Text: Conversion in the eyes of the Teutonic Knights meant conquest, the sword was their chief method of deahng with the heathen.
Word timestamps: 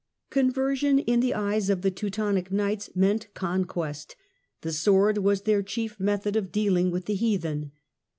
Conversion 0.31 0.97
in 0.97 1.19
the 1.19 1.35
eyes 1.35 1.69
of 1.69 1.83
the 1.83 1.91
Teutonic 1.91 2.51
Knights 2.51 2.89
meant 2.95 3.31
conquest, 3.35 4.15
the 4.61 4.71
sword 4.73 5.19
was 5.19 5.43
their 5.43 5.61
chief 5.61 5.99
method 5.99 6.35
of 6.35 6.51
deahng 6.51 6.89
with 6.89 7.05
the 7.05 7.13
heathen. 7.13 7.71